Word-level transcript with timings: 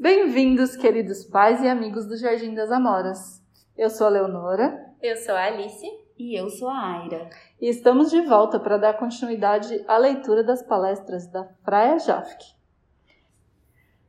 Bem-vindos, 0.00 0.76
queridos 0.76 1.26
pais 1.26 1.60
e 1.60 1.68
amigos 1.68 2.06
do 2.06 2.16
Jardim 2.16 2.54
das 2.54 2.72
Amoras. 2.72 3.44
Eu 3.76 3.90
sou 3.90 4.06
a 4.06 4.10
Leonora. 4.10 4.94
Eu 5.02 5.14
sou 5.14 5.34
a 5.34 5.44
Alice. 5.44 5.86
E 6.18 6.40
eu 6.40 6.48
sou 6.48 6.70
a 6.70 7.02
Aira. 7.02 7.28
E 7.60 7.68
estamos 7.68 8.08
de 8.08 8.22
volta 8.22 8.58
para 8.58 8.78
dar 8.78 8.94
continuidade 8.94 9.84
à 9.86 9.98
leitura 9.98 10.42
das 10.42 10.62
palestras 10.62 11.26
da 11.26 11.44
Fraia 11.62 11.98
Jafk. 11.98 12.40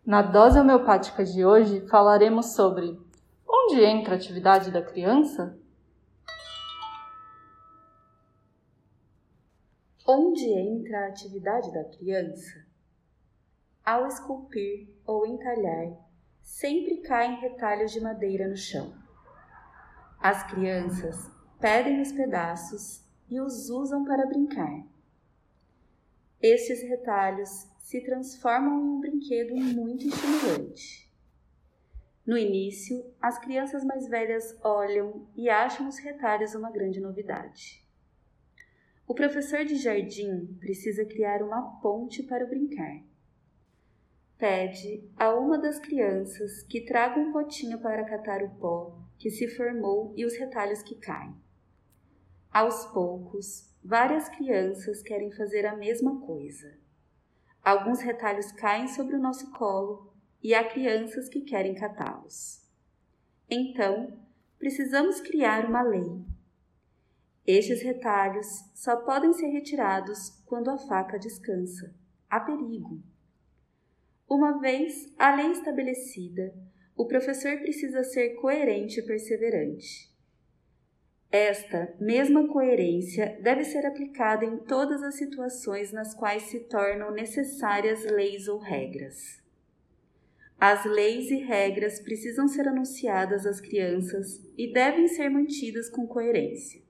Na 0.06 0.22
dose 0.22 0.58
homeopática 0.58 1.26
de 1.26 1.46
hoje 1.46 1.86
falaremos 1.90 2.54
sobre 2.54 2.98
onde 3.46 3.84
entra 3.84 4.14
a 4.14 4.16
atividade 4.16 4.72
da 4.72 4.82
criança? 4.82 5.60
Onde 10.08 10.46
entra 10.54 11.00
a 11.00 11.08
atividade 11.10 11.70
da 11.74 11.84
criança? 11.84 12.71
Ao 13.92 14.08
esculpir 14.08 14.88
ou 15.06 15.28
entalhar, 15.28 15.92
sempre 16.42 17.02
caem 17.02 17.42
retalhos 17.42 17.92
de 17.92 18.00
madeira 18.00 18.48
no 18.48 18.56
chão. 18.56 18.96
As 20.18 20.50
crianças 20.50 21.30
pedem 21.60 22.00
os 22.00 22.14
pedaços 22.14 23.04
e 23.30 23.42
os 23.42 23.70
usam 23.70 24.06
para 24.06 24.26
brincar. 24.26 24.88
Estes 26.42 26.82
retalhos 26.84 27.68
se 27.80 28.00
transformam 28.00 28.80
em 28.80 28.90
um 28.92 29.02
brinquedo 29.02 29.54
muito 29.56 30.08
estimulante. 30.08 31.12
No 32.26 32.38
início, 32.38 33.14
as 33.22 33.40
crianças 33.40 33.84
mais 33.84 34.08
velhas 34.08 34.58
olham 34.64 35.28
e 35.36 35.50
acham 35.50 35.90
os 35.90 35.98
retalhos 35.98 36.56
uma 36.56 36.72
grande 36.72 37.02
novidade. 37.02 37.86
O 39.06 39.14
professor 39.14 39.66
de 39.66 39.76
jardim 39.76 40.46
precisa 40.62 41.04
criar 41.04 41.44
uma 41.44 41.82
ponte 41.82 42.24
para 42.24 42.46
o 42.46 42.48
brincar 42.48 43.11
pede 44.42 45.08
a 45.16 45.36
uma 45.36 45.60
das 45.60 45.78
crianças 45.78 46.64
que 46.64 46.82
traga 46.82 47.20
um 47.20 47.32
potinho 47.32 47.80
para 47.80 48.04
catar 48.04 48.42
o 48.42 48.50
pó 48.56 48.98
que 49.20 49.30
se 49.30 49.48
formou 49.48 50.16
e 50.18 50.26
os 50.26 50.36
retalhos 50.36 50.82
que 50.82 50.96
caem. 50.96 51.36
Aos 52.52 52.88
poucos, 52.88 53.72
várias 53.84 54.28
crianças 54.30 55.04
querem 55.04 55.32
fazer 55.32 55.68
a 55.68 55.76
mesma 55.76 56.20
coisa. 56.22 56.76
Alguns 57.64 58.02
retalhos 58.02 58.52
caem 58.54 58.88
sobre 58.88 59.16
o 59.16 59.20
nosso 59.20 59.52
colo 59.52 60.12
e 60.42 60.56
há 60.56 60.68
crianças 60.68 61.30
que 61.30 61.42
querem 61.42 61.76
catá-los. 61.76 62.68
Então, 63.48 64.20
precisamos 64.58 65.22
criar 65.22 65.66
uma 65.66 65.84
lei. 65.84 66.26
Estes 67.46 67.84
retalhos 67.84 68.48
só 68.74 68.96
podem 68.96 69.34
ser 69.34 69.50
retirados 69.50 70.42
quando 70.48 70.72
a 70.72 70.80
faca 70.80 71.20
descansa. 71.20 71.94
Há 72.28 72.40
perigo. 72.40 73.11
Uma 74.32 74.62
vez 74.62 75.14
a 75.20 75.36
lei 75.36 75.52
estabelecida, 75.52 76.56
o 76.96 77.06
professor 77.06 77.60
precisa 77.60 78.02
ser 78.02 78.36
coerente 78.36 79.02
e 79.02 79.04
perseverante. 79.04 80.10
Esta 81.30 81.94
mesma 82.00 82.48
coerência 82.48 83.38
deve 83.44 83.66
ser 83.66 83.86
aplicada 83.86 84.46
em 84.46 84.56
todas 84.56 85.04
as 85.04 85.16
situações 85.16 85.92
nas 85.92 86.14
quais 86.14 86.44
se 86.44 86.62
tornam 86.62 87.12
necessárias 87.12 88.06
leis 88.06 88.48
ou 88.48 88.58
regras. 88.58 89.44
As 90.58 90.86
leis 90.86 91.30
e 91.30 91.36
regras 91.36 92.00
precisam 92.00 92.48
ser 92.48 92.70
anunciadas 92.70 93.46
às 93.46 93.60
crianças 93.60 94.42
e 94.58 94.72
devem 94.72 95.10
ser 95.10 95.30
mantidas 95.30 95.90
com 95.90 96.08
coerência. 96.08 96.82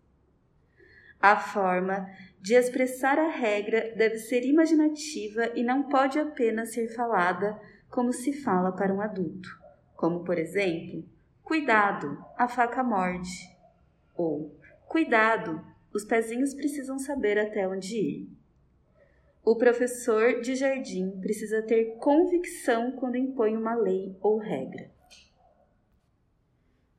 A 1.21 1.37
forma 1.37 2.09
de 2.39 2.55
expressar 2.55 3.19
a 3.19 3.29
regra 3.29 3.93
deve 3.95 4.17
ser 4.17 4.43
imaginativa 4.43 5.51
e 5.53 5.63
não 5.63 5.83
pode 5.83 6.17
apenas 6.17 6.73
ser 6.73 6.87
falada 6.95 7.59
como 7.89 8.11
se 8.11 8.33
fala 8.33 8.71
para 8.71 8.93
um 8.93 9.01
adulto, 9.01 9.49
como 9.95 10.23
por 10.23 10.39
exemplo, 10.39 11.03
cuidado, 11.43 12.17
a 12.35 12.47
faca 12.47 12.83
morde, 12.83 13.29
ou 14.15 14.57
cuidado, 14.87 15.63
os 15.93 16.03
pezinhos 16.03 16.53
precisam 16.53 16.97
saber 16.97 17.37
até 17.37 17.67
onde 17.67 17.97
ir. 17.97 18.29
O 19.43 19.55
professor 19.55 20.41
de 20.41 20.55
jardim 20.55 21.19
precisa 21.19 21.61
ter 21.61 21.97
convicção 21.97 22.91
quando 22.93 23.17
impõe 23.17 23.57
uma 23.57 23.75
lei 23.75 24.15
ou 24.21 24.37
regra. 24.37 24.89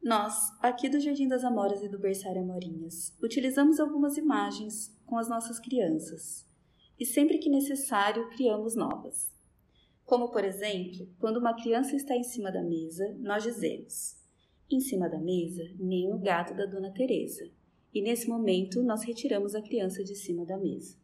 Nós, 0.03 0.53
aqui 0.61 0.89
do 0.89 0.99
Jardim 0.99 1.29
das 1.29 1.45
Amoras 1.45 1.81
e 1.81 1.89
do 1.89 1.97
Berçário 1.97 2.43
Amorinhas, 2.43 3.17
utilizamos 3.23 3.79
algumas 3.79 4.17
imagens 4.17 4.93
com 5.07 5.17
as 5.17 5.29
nossas 5.29 5.61
crianças 5.61 6.45
e 6.99 7.07
sempre 7.07 7.39
que 7.39 7.49
necessário 7.49 8.29
criamos 8.31 8.75
novas. 8.75 9.33
Como, 10.05 10.31
por 10.31 10.45
exemplo, 10.45 11.09
quando 11.21 11.37
uma 11.37 11.55
criança 11.55 11.95
está 11.95 12.17
em 12.17 12.25
cima 12.25 12.51
da 12.51 12.65
mesa, 12.65 13.17
nós 13.21 13.45
dizemos: 13.45 14.17
em 14.69 14.81
cima 14.81 15.09
da 15.09 15.21
mesa, 15.21 15.63
nem 15.79 16.13
o 16.13 16.19
gato 16.19 16.53
da 16.53 16.67
Dona 16.67 16.91
Teresa. 16.91 17.49
E 17.95 18.03
nesse 18.03 18.29
momento 18.29 18.83
nós 18.83 19.05
retiramos 19.05 19.55
a 19.55 19.63
criança 19.63 20.03
de 20.03 20.17
cima 20.17 20.45
da 20.45 20.59
mesa. 20.59 20.97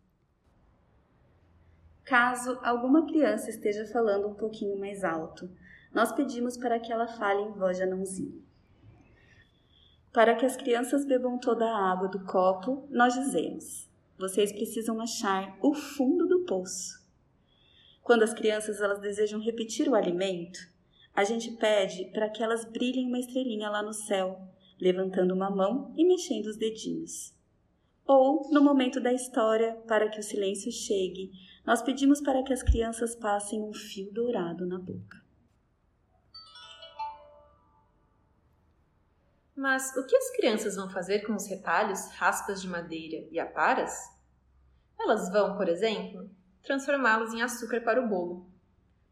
Caso 2.05 2.59
alguma 2.65 3.07
criança 3.07 3.49
esteja 3.49 3.87
falando 3.87 4.27
um 4.27 4.35
pouquinho 4.35 4.77
mais 4.77 5.05
alto, 5.05 5.49
nós 5.95 6.11
pedimos 6.11 6.57
para 6.57 6.81
que 6.81 6.93
ela 6.93 7.07
fale 7.07 7.43
em 7.43 7.53
voz 7.53 7.77
de 7.77 7.85
anãozinho. 7.85 8.48
Para 10.13 10.35
que 10.35 10.47
as 10.47 10.57
crianças 10.57 11.05
bebam 11.05 11.39
toda 11.39 11.65
a 11.65 11.93
água 11.93 12.09
do 12.09 12.25
copo, 12.25 12.87
nós 12.91 13.15
dizemos: 13.15 13.89
vocês 14.19 14.51
precisam 14.53 15.01
achar 15.01 15.57
o 15.63 15.75
fundo 15.75 16.27
do 16.27 16.45
poço. 16.45 17.07
Quando 18.03 18.23
as 18.23 18.33
crianças 18.33 18.81
elas 18.81 19.01
desejam 19.01 19.39
repetir 19.39 19.89
o 19.89 19.95
alimento, 19.95 20.59
a 21.15 21.25
gente 21.25 21.53
pede 21.53 22.07
para 22.07 22.29
que 22.31 22.43
elas 22.43 22.65
brilhem 22.65 23.07
uma 23.07 23.19
estrelinha 23.19 23.69
lá 23.69 23.83
no 23.83 23.93
céu, 23.93 24.41
levantando 24.81 25.35
uma 25.35 25.51
mão 25.51 25.93
e 25.97 26.05
mexendo 26.07 26.47
os 26.47 26.57
dedinhos. 26.57 27.35
Ou, 28.07 28.49
no 28.51 28.63
momento 28.63 29.01
da 29.01 29.13
história, 29.13 29.75
para 29.87 30.09
que 30.09 30.19
o 30.19 30.23
silêncio 30.23 30.73
chegue, 30.73 31.31
nós 31.67 31.83
pedimos 31.83 32.23
para 32.23 32.43
que 32.43 32.53
as 32.55 32.63
crianças 32.63 33.15
passem 33.15 33.61
um 33.61 33.75
fio 33.75 34.11
dourado 34.11 34.67
na 34.67 34.79
boca. 34.79 35.28
Mas 39.59 39.93
o 39.97 40.07
que 40.07 40.15
as 40.15 40.31
crianças 40.37 40.77
vão 40.77 40.89
fazer 40.89 41.27
com 41.27 41.35
os 41.35 41.49
retalhos, 41.49 42.07
raspas 42.13 42.63
de 42.63 42.69
madeira 42.69 43.27
e 43.29 43.41
aparas? 43.41 43.93
Elas 44.97 45.33
vão, 45.33 45.57
por 45.57 45.69
exemplo, 45.69 46.31
transformá-los 46.63 47.35
em 47.35 47.43
açúcar 47.43 47.81
para 47.81 48.01
o 48.01 48.07
bolo. 48.07 48.47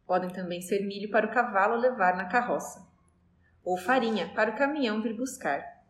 Podem 0.06 0.30
também 0.30 0.62
ser 0.62 0.86
milho 0.86 1.10
para 1.10 1.26
o 1.26 1.32
cavalo 1.32 1.74
levar 1.74 2.16
na 2.16 2.26
carroça, 2.26 2.86
ou 3.64 3.76
farinha 3.76 4.32
para 4.36 4.52
o 4.52 4.56
caminhão 4.56 5.02
vir 5.02 5.16
buscar. 5.16 5.82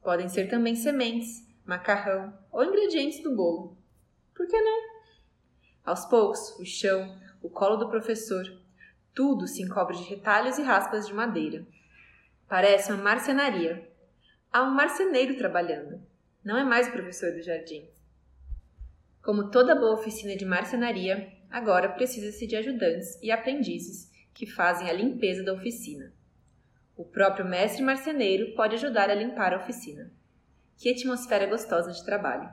Podem 0.00 0.28
ser 0.28 0.48
também 0.48 0.76
sementes, 0.76 1.44
macarrão 1.66 2.32
ou 2.52 2.64
ingredientes 2.64 3.20
do 3.20 3.34
bolo. 3.34 3.76
Por 4.32 4.46
que 4.46 4.60
não? 4.60 4.80
Aos 5.84 6.04
poucos, 6.04 6.56
o 6.60 6.64
chão, 6.64 7.18
o 7.42 7.50
colo 7.50 7.78
do 7.78 7.88
professor, 7.88 8.44
tudo 9.12 9.48
se 9.48 9.60
encobre 9.60 9.96
de 9.96 10.04
retalhos 10.04 10.56
e 10.56 10.62
raspas 10.62 11.08
de 11.08 11.12
madeira. 11.12 11.66
Parece 12.52 12.92
uma 12.92 13.02
marcenaria. 13.02 13.90
Há 14.52 14.62
um 14.62 14.74
marceneiro 14.74 15.38
trabalhando. 15.38 16.02
Não 16.44 16.58
é 16.58 16.62
mais 16.62 16.86
o 16.86 16.92
professor 16.92 17.32
do 17.32 17.40
jardim. 17.40 17.88
Como 19.22 19.50
toda 19.50 19.74
boa 19.74 19.94
oficina 19.94 20.36
de 20.36 20.44
marcenaria, 20.44 21.32
agora 21.50 21.88
precisa-se 21.88 22.46
de 22.46 22.54
ajudantes 22.54 23.18
e 23.22 23.30
aprendizes 23.30 24.12
que 24.34 24.44
fazem 24.44 24.90
a 24.90 24.92
limpeza 24.92 25.42
da 25.42 25.54
oficina. 25.54 26.12
O 26.94 27.06
próprio 27.06 27.48
mestre 27.48 27.82
marceneiro 27.82 28.54
pode 28.54 28.74
ajudar 28.74 29.08
a 29.08 29.14
limpar 29.14 29.54
a 29.54 29.56
oficina. 29.56 30.12
Que 30.76 30.90
atmosfera 30.90 31.46
gostosa 31.46 31.90
de 31.90 32.04
trabalho! 32.04 32.50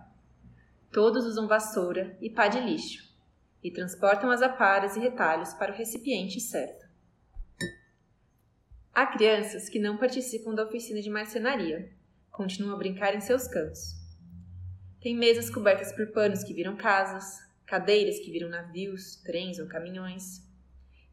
Todos 0.94 1.25
usam 1.25 1.45
vassoura 1.45 2.18
e 2.21 2.29
pá 2.29 2.47
de 2.47 2.62
lixo 2.62 3.03
e 3.62 3.69
transportam 3.69 4.31
as 4.31 4.41
aparas 4.41 4.95
e 4.95 5.00
retalhos 5.01 5.53
para 5.56 5.74
o 5.74 5.75
recipiente 5.75 6.39
certo. 6.39 6.88
Há 8.94 9.06
crianças 9.06 9.69
que 9.69 9.80
não 9.80 9.97
participam 9.97 10.53
da 10.53 10.65
oficina 10.65 11.01
de 11.01 11.09
marcenaria, 11.09 11.89
continuam 12.31 12.74
a 12.74 12.77
brincar 12.77 13.15
em 13.15 13.21
seus 13.21 13.47
cantos. 13.47 13.95
Tem 15.00 15.15
mesas 15.15 15.50
cobertas 15.50 15.94
por 15.94 16.12
panos 16.12 16.44
que 16.44 16.53
viram 16.53 16.75
casas, 16.75 17.39
cadeiras 17.65 18.19
que 18.19 18.31
viram 18.31 18.50
navios, 18.50 19.15
trens 19.18 19.59
ou 19.59 19.68
caminhões. 19.68 20.41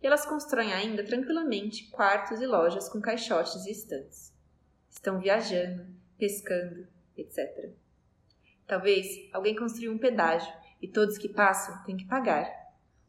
E 0.02 0.06
elas 0.06 0.26
constroem 0.26 0.72
ainda 0.72 1.04
tranquilamente 1.04 1.88
quartos 1.90 2.40
e 2.40 2.46
lojas 2.46 2.88
com 2.88 3.00
caixotes 3.00 3.66
e 3.66 3.70
estantes. 3.70 4.32
Estão 4.90 5.20
viajando, 5.20 5.86
pescando, 6.18 6.88
etc. 7.16 7.70
Talvez 8.66 9.06
alguém 9.32 9.54
construiu 9.54 9.92
um 9.92 9.98
pedágio 9.98 10.52
e 10.80 10.88
todos 10.88 11.18
que 11.18 11.28
passam 11.28 11.84
têm 11.84 11.96
que 11.96 12.06
pagar. 12.06 12.50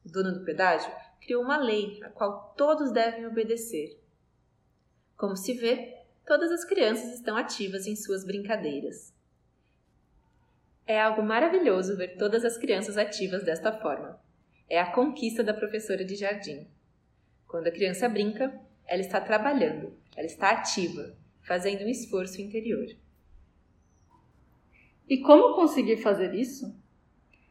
O 0.05 0.11
dono 0.11 0.33
do 0.33 0.45
pedágio 0.45 0.91
criou 1.19 1.41
uma 1.41 1.57
lei 1.57 1.99
a 2.03 2.09
qual 2.09 2.53
todos 2.55 2.91
devem 2.91 3.25
obedecer 3.25 3.99
como 5.17 5.35
se 5.35 5.53
vê, 5.53 5.97
todas 6.25 6.51
as 6.51 6.63
crianças 6.63 7.15
estão 7.15 7.35
ativas 7.35 7.87
em 7.87 7.95
suas 7.95 8.23
brincadeiras. 8.23 9.11
É 10.85 11.01
algo 11.01 11.23
maravilhoso 11.23 11.97
ver 11.97 12.15
todas 12.17 12.45
as 12.45 12.55
crianças 12.55 12.97
ativas 12.97 13.43
desta 13.43 13.71
forma. 13.71 14.21
É 14.69 14.79
a 14.79 14.91
conquista 14.91 15.43
da 15.43 15.53
professora 15.53 16.05
de 16.05 16.15
jardim. 16.15 16.67
Quando 17.47 17.67
a 17.67 17.71
criança 17.71 18.07
brinca, 18.07 18.61
ela 18.85 19.01
está 19.01 19.19
trabalhando, 19.19 19.97
ela 20.15 20.27
está 20.27 20.51
ativa, 20.51 21.17
fazendo 21.41 21.83
um 21.83 21.89
esforço 21.89 22.39
interior. 22.39 22.85
E 25.09 25.17
como 25.17 25.55
conseguir 25.55 25.97
fazer 25.97 26.33
isso? 26.35 26.77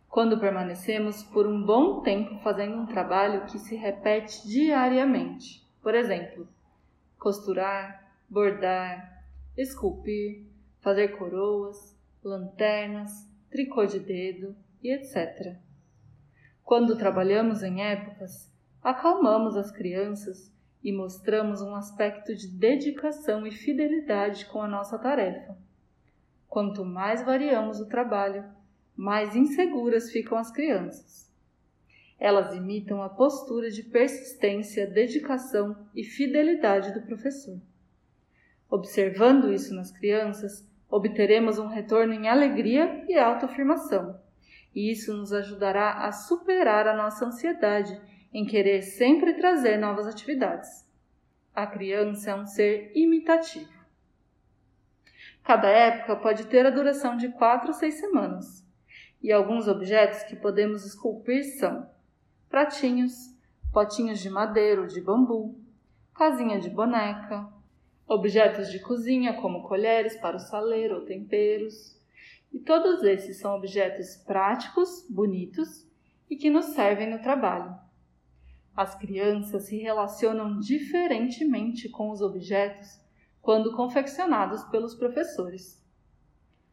Quando 0.09 0.39
permanecemos 0.39 1.23
por 1.25 1.47
um 1.47 1.63
bom 1.63 2.01
tempo 2.01 2.39
fazendo 2.43 2.77
um 2.77 2.87
trabalho 2.87 3.45
que 3.47 3.59
se 3.59 3.75
repete 3.75 4.47
diariamente. 4.47 5.67
Por 5.83 5.95
exemplo, 5.95 6.49
costurar, 7.19 8.13
bordar, 8.29 9.25
esculpir, 9.57 10.47
fazer 10.81 11.09
coroas, 11.17 11.97
lanternas, 12.23 13.29
tricô 13.51 13.87
de 13.87 13.99
dedo 13.99 14.55
e 14.83 14.93
etc. 14.93 15.57
Quando 16.63 16.97
trabalhamos 16.97 17.63
em 17.63 17.83
épocas, 17.83 18.53
acalmamos 18.83 19.57
as 19.57 19.71
crianças 19.71 20.53
e 20.83 20.93
mostramos 20.93 21.61
um 21.61 21.75
aspecto 21.75 22.35
de 22.35 22.49
dedicação 22.49 23.47
e 23.47 23.51
fidelidade 23.51 24.47
com 24.47 24.61
a 24.63 24.69
nossa 24.69 24.99
tarefa. 24.99 25.57
Quanto 26.49 26.85
mais 26.85 27.25
variamos 27.25 27.81
o 27.81 27.89
trabalho, 27.89 28.45
mais 28.95 29.35
inseguras 29.35 30.11
ficam 30.11 30.39
as 30.39 30.51
crianças. 30.51 31.26
Elas 32.19 32.55
imitam 32.55 33.03
a 33.03 33.09
postura 33.09 33.71
de 33.71 33.83
persistência, 33.83 34.87
dedicação 34.87 35.77
e 35.95 36.03
fidelidade 36.03 36.93
do 36.93 37.03
professor. 37.03 37.61
Observando 38.71 39.53
isso 39.53 39.75
nas 39.75 39.91
crianças, 39.91 40.67
obteremos 40.91 41.59
um 41.59 41.67
retorno 41.67 42.13
em 42.13 42.29
alegria 42.29 43.05
e 43.09 43.19
autoafirmação 43.19 44.19
e 44.77 44.91
isso 44.91 45.17
nos 45.17 45.33
ajudará 45.33 46.07
a 46.07 46.13
superar 46.13 46.87
a 46.87 46.95
nossa 46.95 47.25
ansiedade 47.25 47.99
em 48.33 48.45
querer 48.45 48.83
sempre 48.83 49.33
trazer 49.33 49.79
novas 49.79 50.07
atividades. 50.07 50.87
A 51.55 51.67
criança 51.67 52.33
é 52.33 52.35
um 52.35 52.45
ser 52.45 52.93
imitativo. 52.95 53.73
Cada 55.43 55.69
época 55.69 56.17
pode 56.17 56.47
ter 56.49 56.67
a 56.67 56.71
duração 56.71 57.17
de 57.17 57.31
quatro 57.31 57.69
ou 57.69 57.73
seis 57.73 57.95
semanas, 57.95 58.63
e 59.23 59.33
alguns 59.33 59.67
objetos 59.67 60.25
que 60.25 60.37
podemos 60.37 60.85
esculpir 60.85 61.43
são 61.59 61.89
pratinhos, 62.57 63.37
potinhos 63.71 64.19
de 64.19 64.31
madeira 64.31 64.81
ou 64.81 64.87
de 64.87 64.99
bambu, 64.99 65.61
casinha 66.15 66.59
de 66.59 66.71
boneca, 66.71 67.53
objetos 68.09 68.73
de 68.73 68.79
cozinha 68.79 69.35
como 69.43 69.69
colheres 69.69 70.17
para 70.17 70.39
o 70.39 70.41
saleiro 70.41 70.95
ou 70.95 71.05
temperos, 71.05 72.01
e 72.51 72.59
todos 72.59 73.03
esses 73.03 73.39
são 73.39 73.55
objetos 73.55 74.17
práticos, 74.17 75.05
bonitos 75.11 75.87
e 76.31 76.35
que 76.35 76.49
nos 76.49 76.65
servem 76.65 77.11
no 77.11 77.21
trabalho. 77.21 77.77
As 78.75 78.95
crianças 78.95 79.65
se 79.65 79.77
relacionam 79.77 80.59
diferentemente 80.59 81.91
com 81.91 82.09
os 82.09 82.23
objetos 82.23 82.99
quando 83.43 83.77
confeccionados 83.77 84.65
pelos 84.71 84.95
professores. 84.95 85.79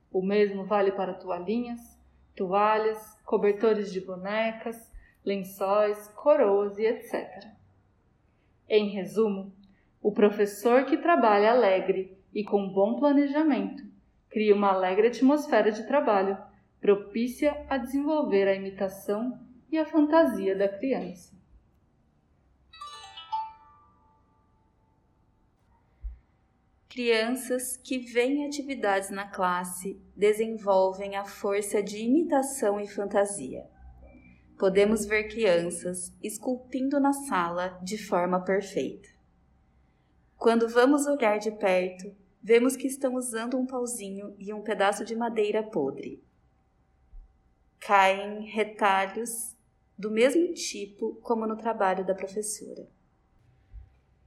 O 0.10 0.22
mesmo 0.22 0.64
vale 0.64 0.94
para 0.94 1.14
toalhinhas, 1.14 2.00
toalhas, 2.34 3.20
cobertores 3.26 3.92
de 3.92 4.00
bonecas, 4.00 4.93
lençóis, 5.26 6.08
coroas 6.10 6.78
e 6.78 6.86
etc. 6.86 7.48
Em 8.68 8.90
resumo, 8.90 9.54
o 10.02 10.12
professor 10.12 10.86
que 10.86 10.98
trabalha 10.98 11.52
alegre 11.52 12.18
e 12.34 12.44
com 12.44 12.68
bom 12.68 12.96
planejamento 12.96 13.84
cria 14.34 14.56
uma 14.56 14.74
alegre 14.74 15.08
atmosfera 15.08 15.72
de 15.72 15.86
trabalho, 15.86 16.36
propícia 16.82 17.66
a 17.70 17.78
desenvolver 17.78 18.48
a 18.48 18.56
imitação 18.56 19.40
e 19.70 19.78
a 19.78 19.86
fantasia 19.86 20.56
da 20.56 20.68
criança. 20.68 21.34
Crianças 26.90 27.78
que 27.78 28.00
veem 28.00 28.46
atividades 28.46 29.12
na 29.12 29.28
classe 29.28 30.02
desenvolvem 30.16 31.16
a 31.16 31.26
força 31.26 31.82
de 31.82 32.00
imitação 32.00 32.80
e 32.80 32.88
fantasia. 32.88 33.73
Podemos 34.64 35.04
ver 35.04 35.28
crianças 35.28 36.14
esculpindo 36.24 36.98
na 36.98 37.12
sala 37.12 37.78
de 37.84 37.98
forma 37.98 38.42
perfeita. 38.46 39.10
Quando 40.38 40.70
vamos 40.70 41.06
olhar 41.06 41.38
de 41.38 41.52
perto, 41.52 42.16
vemos 42.42 42.78
que 42.78 42.88
estão 42.88 43.16
usando 43.16 43.58
um 43.58 43.66
pauzinho 43.66 44.34
e 44.40 44.54
um 44.54 44.62
pedaço 44.62 45.04
de 45.04 45.18
madeira 45.18 45.62
podre. 45.62 46.24
Caem 47.78 48.46
retalhos 48.46 49.54
do 49.98 50.10
mesmo 50.10 50.54
tipo 50.54 51.16
como 51.16 51.46
no 51.46 51.58
trabalho 51.58 52.06
da 52.06 52.16
professora. 52.16 52.88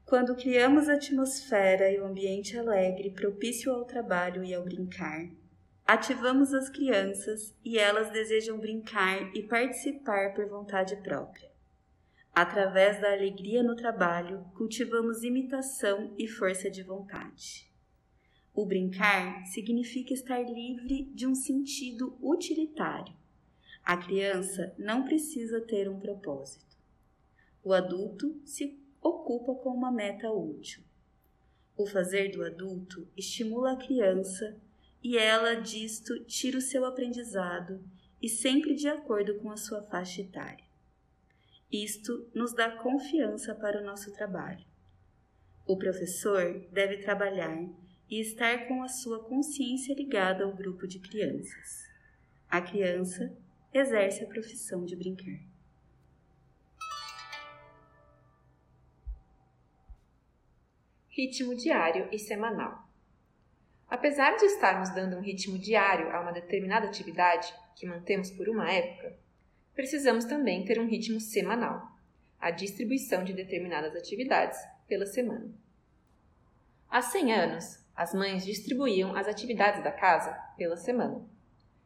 Quando 0.04 0.36
criamos 0.36 0.86
a 0.90 0.96
atmosfera 0.96 1.90
e 1.90 1.98
o 1.98 2.04
ambiente 2.04 2.58
alegre 2.58 3.10
propício 3.10 3.72
ao 3.72 3.86
trabalho 3.86 4.44
e 4.44 4.52
ao 4.52 4.62
brincar, 4.62 5.30
ativamos 5.86 6.52
as 6.52 6.68
crianças 6.68 7.54
e 7.64 7.78
elas 7.78 8.10
desejam 8.10 8.58
brincar 8.58 9.34
e 9.36 9.42
participar 9.44 10.34
por 10.34 10.48
vontade 10.48 10.96
própria. 10.96 11.48
Através 12.34 13.00
da 13.00 13.12
alegria 13.12 13.62
no 13.62 13.76
trabalho, 13.76 14.44
cultivamos 14.56 15.22
imitação 15.22 16.12
e 16.18 16.26
força 16.26 16.68
de 16.68 16.82
vontade. 16.82 17.72
O 18.52 18.66
brincar 18.66 19.46
significa 19.46 20.12
estar 20.12 20.42
livre 20.42 21.04
de 21.14 21.26
um 21.26 21.34
sentido 21.34 22.18
utilitário. 22.20 23.14
A 23.84 23.96
criança 23.96 24.74
não 24.76 25.04
precisa 25.04 25.60
ter 25.60 25.88
um 25.88 26.00
propósito. 26.00 26.76
O 27.62 27.72
adulto 27.72 28.40
se 28.44 28.78
ocupa 29.00 29.54
com 29.54 29.70
uma 29.70 29.92
meta 29.92 30.30
útil. 30.30 30.82
O 31.76 31.86
fazer 31.86 32.32
do 32.32 32.42
adulto 32.42 33.06
estimula 33.16 33.72
a 33.72 33.76
criança 33.76 34.60
e 35.02 35.16
ela 35.16 35.54
disto 35.54 36.24
tira 36.24 36.58
o 36.58 36.60
seu 36.60 36.84
aprendizado 36.84 37.82
e 38.20 38.28
sempre 38.28 38.74
de 38.74 38.88
acordo 38.88 39.36
com 39.36 39.50
a 39.50 39.56
sua 39.56 39.82
faixa 39.82 40.22
etária. 40.22 40.64
Isto 41.70 42.28
nos 42.34 42.52
dá 42.52 42.70
confiança 42.70 43.54
para 43.54 43.80
o 43.80 43.84
nosso 43.84 44.12
trabalho. 44.12 44.64
O 45.66 45.76
professor 45.76 46.66
deve 46.72 46.98
trabalhar 46.98 47.68
e 48.08 48.20
estar 48.20 48.68
com 48.68 48.82
a 48.82 48.88
sua 48.88 49.24
consciência 49.24 49.94
ligada 49.94 50.44
ao 50.44 50.54
grupo 50.54 50.86
de 50.86 51.00
crianças. 51.00 51.90
A 52.48 52.60
criança 52.60 53.36
exerce 53.74 54.22
a 54.22 54.28
profissão 54.28 54.84
de 54.84 54.94
brincar. 54.94 55.40
Ritmo 61.08 61.56
diário 61.56 62.08
e 62.12 62.18
semanal. 62.18 62.85
Apesar 63.88 64.36
de 64.36 64.44
estarmos 64.46 64.90
dando 64.90 65.16
um 65.16 65.20
ritmo 65.20 65.58
diário 65.58 66.10
a 66.10 66.20
uma 66.20 66.32
determinada 66.32 66.86
atividade 66.86 67.52
que 67.76 67.86
mantemos 67.86 68.30
por 68.30 68.48
uma 68.48 68.70
época, 68.70 69.16
precisamos 69.74 70.24
também 70.24 70.64
ter 70.64 70.80
um 70.80 70.88
ritmo 70.88 71.20
semanal, 71.20 71.86
a 72.40 72.50
distribuição 72.50 73.22
de 73.22 73.32
determinadas 73.32 73.94
atividades 73.94 74.58
pela 74.88 75.06
semana. 75.06 75.50
Há 76.88 77.00
100 77.02 77.32
anos, 77.32 77.84
as 77.94 78.12
mães 78.12 78.44
distribuíam 78.44 79.14
as 79.14 79.28
atividades 79.28 79.82
da 79.82 79.92
casa 79.92 80.32
pela 80.56 80.76
semana. 80.76 81.24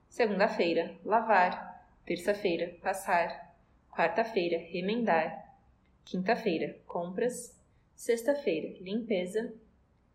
Segunda-feira, 0.09 0.99
lavar. 1.05 1.87
Terça-feira, 2.05 2.77
passar. 2.83 3.55
Quarta-feira, 3.91 4.59
remendar. 4.59 5.55
Quinta-feira, 6.05 6.77
compras. 6.87 7.57
Sexta-feira, 7.95 8.77
limpeza. 8.81 9.55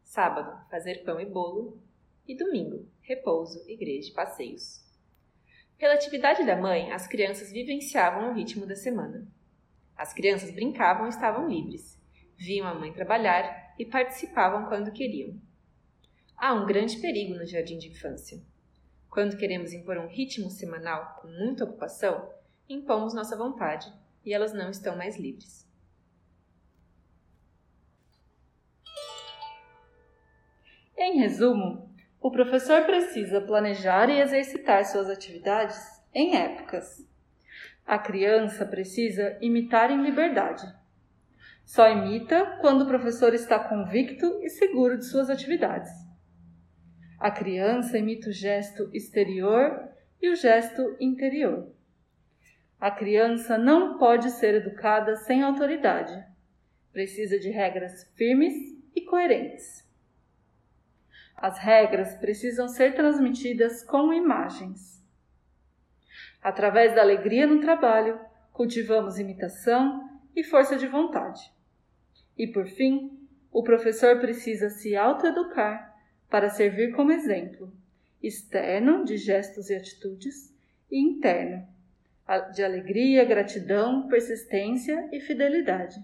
Sábado, 0.05 0.63
fazer 0.69 1.03
pão 1.03 1.19
e 1.19 1.25
bolo. 1.25 1.81
E 2.27 2.37
domingo, 2.37 2.87
repouso, 3.01 3.67
igreja 3.67 4.11
e 4.11 4.13
passeios. 4.13 4.83
Pela 5.77 5.95
atividade 5.95 6.45
da 6.45 6.55
mãe, 6.55 6.91
as 6.91 7.07
crianças 7.07 7.51
vivenciavam 7.51 8.29
o 8.29 8.33
ritmo 8.33 8.65
da 8.65 8.75
semana. 8.75 9.27
As 9.97 10.13
crianças 10.13 10.51
brincavam 10.51 11.07
e 11.07 11.09
estavam 11.09 11.49
livres, 11.49 11.99
viam 12.37 12.67
a 12.67 12.73
mãe 12.73 12.93
trabalhar 12.93 13.73
e 13.77 13.85
participavam 13.85 14.67
quando 14.67 14.93
queriam. 14.93 15.39
Há 16.37 16.53
um 16.53 16.65
grande 16.65 16.97
perigo 16.97 17.35
no 17.35 17.45
jardim 17.45 17.77
de 17.77 17.89
infância. 17.89 18.41
Quando 19.09 19.37
queremos 19.37 19.73
impor 19.73 19.97
um 19.97 20.07
ritmo 20.07 20.49
semanal 20.49 21.19
com 21.21 21.27
muita 21.27 21.65
ocupação, 21.65 22.31
impomos 22.69 23.13
nossa 23.13 23.35
vontade 23.35 23.91
e 24.23 24.33
elas 24.33 24.53
não 24.53 24.69
estão 24.69 24.95
mais 24.95 25.17
livres. 25.17 25.67
Em 31.05 31.19
resumo, 31.19 31.87
o 32.19 32.31
professor 32.31 32.83
precisa 32.83 33.39
planejar 33.39 34.09
e 34.09 34.19
exercitar 34.19 34.83
suas 34.85 35.07
atividades 35.07 35.77
em 36.11 36.35
épocas. 36.35 37.07
A 37.85 37.99
criança 37.99 38.65
precisa 38.65 39.37
imitar 39.39 39.91
em 39.91 40.01
liberdade. 40.01 40.65
Só 41.63 41.87
imita 41.87 42.57
quando 42.59 42.81
o 42.81 42.87
professor 42.87 43.35
está 43.35 43.59
convicto 43.59 44.25
e 44.41 44.49
seguro 44.49 44.97
de 44.97 45.05
suas 45.05 45.29
atividades. 45.29 45.91
A 47.19 47.29
criança 47.29 47.99
imita 47.99 48.29
o 48.29 48.33
gesto 48.33 48.89
exterior 48.91 49.87
e 50.19 50.27
o 50.29 50.35
gesto 50.35 50.97
interior. 50.99 51.71
A 52.79 52.89
criança 52.89 53.59
não 53.59 53.99
pode 53.99 54.31
ser 54.31 54.55
educada 54.55 55.15
sem 55.17 55.43
autoridade. 55.43 56.19
precisa 56.91 57.37
de 57.37 57.51
regras 57.51 58.11
firmes 58.15 58.55
e 58.95 59.01
coerentes. 59.01 59.84
As 61.35 61.59
regras 61.59 62.15
precisam 62.15 62.67
ser 62.67 62.95
transmitidas 62.95 63.83
com 63.83 64.13
imagens. 64.13 65.03
Através 66.41 66.93
da 66.95 67.01
alegria 67.01 67.45
no 67.45 67.59
trabalho, 67.59 68.19
cultivamos 68.53 69.19
imitação 69.19 70.09
e 70.35 70.43
força 70.43 70.77
de 70.77 70.87
vontade. 70.87 71.41
E 72.37 72.47
por 72.47 72.67
fim, 72.67 73.27
o 73.51 73.63
professor 73.63 74.19
precisa 74.19 74.69
se 74.69 74.95
autoeducar 74.95 75.93
para 76.29 76.49
servir 76.49 76.93
como 76.93 77.11
exemplo, 77.11 77.71
externo 78.21 79.03
de 79.03 79.17
gestos 79.17 79.69
e 79.69 79.75
atitudes 79.75 80.53
e 80.91 80.99
interno 80.99 81.67
de 82.53 82.63
alegria, 82.63 83.23
gratidão, 83.23 84.07
persistência 84.07 85.07
e 85.11 85.19
fidelidade. 85.19 85.95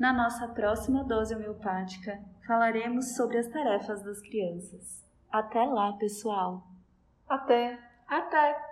Na 0.00 0.14
nossa 0.14 0.48
próxima 0.48 1.04
dose 1.04 1.34
homeopática, 1.34 2.18
falaremos 2.46 3.14
sobre 3.14 3.36
as 3.36 3.46
tarefas 3.48 4.02
das 4.02 4.18
crianças. 4.22 5.04
Até 5.30 5.62
lá, 5.62 5.92
pessoal! 5.92 6.62
Até! 7.28 7.78
Até! 8.08 8.69